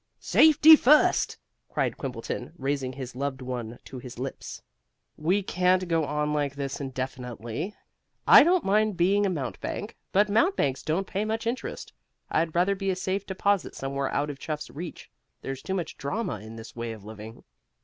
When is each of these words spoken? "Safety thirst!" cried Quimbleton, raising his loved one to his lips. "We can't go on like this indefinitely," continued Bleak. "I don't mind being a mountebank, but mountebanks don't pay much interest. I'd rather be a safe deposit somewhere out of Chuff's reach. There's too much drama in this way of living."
"Safety 0.19 0.75
thirst!" 0.75 1.37
cried 1.69 1.95
Quimbleton, 1.95 2.53
raising 2.57 2.91
his 2.93 3.15
loved 3.15 3.39
one 3.39 3.77
to 3.85 3.99
his 3.99 4.17
lips. 4.17 4.63
"We 5.15 5.43
can't 5.43 5.87
go 5.87 6.05
on 6.05 6.33
like 6.33 6.55
this 6.55 6.81
indefinitely," 6.81 7.35
continued 7.37 7.71
Bleak. 8.25 8.37
"I 8.39 8.43
don't 8.43 8.63
mind 8.65 8.97
being 8.97 9.27
a 9.27 9.29
mountebank, 9.29 9.95
but 10.11 10.27
mountebanks 10.27 10.81
don't 10.81 11.05
pay 11.05 11.23
much 11.23 11.45
interest. 11.45 11.93
I'd 12.31 12.55
rather 12.55 12.73
be 12.73 12.89
a 12.89 12.95
safe 12.95 13.27
deposit 13.27 13.75
somewhere 13.75 14.09
out 14.11 14.31
of 14.31 14.39
Chuff's 14.39 14.71
reach. 14.71 15.11
There's 15.43 15.61
too 15.61 15.75
much 15.75 15.97
drama 15.99 16.39
in 16.39 16.55
this 16.55 16.75
way 16.75 16.93
of 16.93 17.05
living." 17.05 17.43